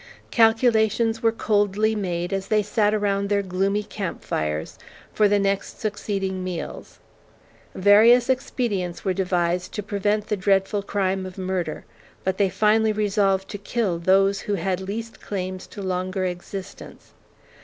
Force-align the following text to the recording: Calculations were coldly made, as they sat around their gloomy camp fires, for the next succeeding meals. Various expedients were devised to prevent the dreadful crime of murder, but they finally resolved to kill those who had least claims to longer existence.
Calculations 0.31 1.21
were 1.21 1.31
coldly 1.31 1.93
made, 1.93 2.33
as 2.33 2.47
they 2.47 2.63
sat 2.63 2.91
around 2.91 3.29
their 3.29 3.43
gloomy 3.43 3.83
camp 3.83 4.23
fires, 4.23 4.79
for 5.13 5.27
the 5.27 5.37
next 5.37 5.79
succeeding 5.79 6.43
meals. 6.43 6.97
Various 7.75 8.27
expedients 8.27 9.05
were 9.05 9.13
devised 9.13 9.73
to 9.73 9.83
prevent 9.83 10.25
the 10.25 10.35
dreadful 10.35 10.81
crime 10.81 11.23
of 11.27 11.37
murder, 11.37 11.85
but 12.23 12.39
they 12.39 12.49
finally 12.49 12.91
resolved 12.91 13.47
to 13.49 13.59
kill 13.59 13.99
those 13.99 14.39
who 14.39 14.55
had 14.55 14.81
least 14.81 15.21
claims 15.21 15.67
to 15.67 15.83
longer 15.83 16.25
existence. 16.25 17.11